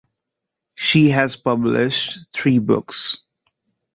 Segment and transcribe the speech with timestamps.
[0.73, 3.19] She has published three books.